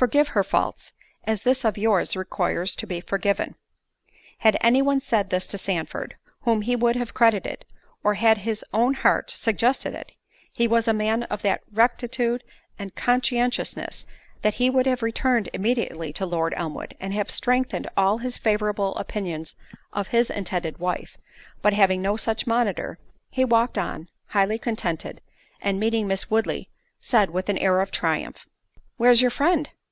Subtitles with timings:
[0.00, 0.94] forgive her faults,
[1.24, 3.54] as this of yours requires to be forgiven."
[4.38, 7.66] Had any one said this to Sandford, whom he would have credited,
[8.02, 10.12] or had his own heart suggested it,
[10.54, 12.42] he was a man of that rectitude
[12.78, 14.06] and conscientiousness,
[14.40, 18.94] that he would have returned immediately to Lord Elmwood, and have strengthened all his favourable
[18.96, 19.54] opinions
[19.92, 22.98] of his intended wife—but having no such monitor,
[23.28, 25.20] he walked on, highly contented,
[25.60, 26.70] and meeting Miss Woodley,
[27.02, 28.46] said, with an air of triumph,
[28.96, 29.68] "Where's your friend?